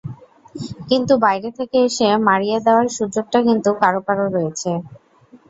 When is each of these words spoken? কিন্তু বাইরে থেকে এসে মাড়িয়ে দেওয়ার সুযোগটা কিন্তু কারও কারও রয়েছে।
কিন্তু 0.89 1.13
বাইরে 1.25 1.49
থেকে 1.57 1.77
এসে 1.87 2.07
মাড়িয়ে 2.27 2.57
দেওয়ার 2.65 2.87
সুযোগটা 2.97 3.39
কিন্তু 3.47 3.69
কারও 3.81 4.01
কারও 4.07 4.25
রয়েছে। 4.35 4.71